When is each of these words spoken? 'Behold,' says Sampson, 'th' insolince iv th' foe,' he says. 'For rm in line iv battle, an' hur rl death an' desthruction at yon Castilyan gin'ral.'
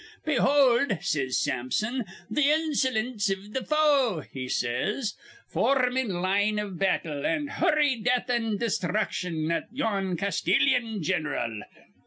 'Behold,' 0.25 0.97
says 1.01 1.37
Sampson, 1.39 2.05
'th' 2.27 2.43
insolince 2.43 3.29
iv 3.29 3.53
th' 3.53 3.67
foe,' 3.67 4.23
he 4.33 4.49
says. 4.49 5.13
'For 5.47 5.77
rm 5.77 5.95
in 5.95 6.09
line 6.23 6.57
iv 6.57 6.79
battle, 6.79 7.23
an' 7.23 7.45
hur 7.45 7.75
rl 7.79 8.01
death 8.01 8.27
an' 8.27 8.57
desthruction 8.57 9.51
at 9.53 9.65
yon 9.71 10.17
Castilyan 10.17 11.03
gin'ral.' 11.03 11.61